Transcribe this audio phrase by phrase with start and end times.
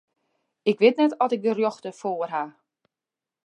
[0.71, 2.49] Ik wit net oft ik de rjochte foar haw.